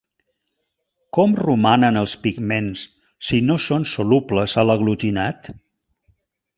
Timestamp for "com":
1.17-1.35